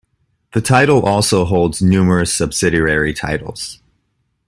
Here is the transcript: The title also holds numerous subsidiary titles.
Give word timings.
The 0.53 0.61
title 0.61 1.05
also 1.05 1.45
holds 1.45 1.79
numerous 1.79 2.33
subsidiary 2.33 3.13
titles. 3.13 3.79